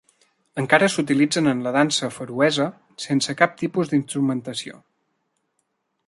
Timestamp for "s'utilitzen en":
0.93-1.59